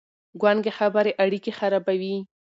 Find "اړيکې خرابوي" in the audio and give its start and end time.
1.23-2.15